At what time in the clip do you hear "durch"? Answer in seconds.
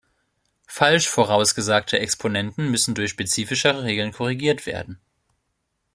2.95-3.11